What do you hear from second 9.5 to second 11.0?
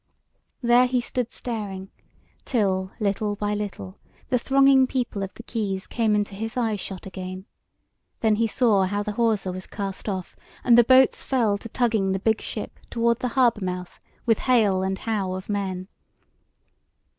was cast off and the